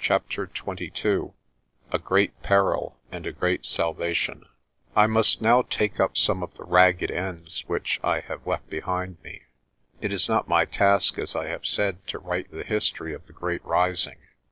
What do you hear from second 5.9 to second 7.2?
up some of the ragged